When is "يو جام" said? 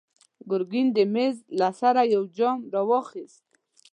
2.13-2.57